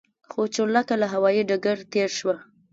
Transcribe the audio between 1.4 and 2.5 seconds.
ډګر تېره شوه.